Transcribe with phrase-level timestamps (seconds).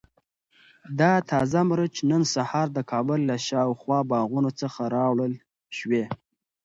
[0.99, 5.33] دا تازه مرچ نن سهار د کابل له شاوخوا باغونو څخه راوړل
[5.77, 6.03] شوي.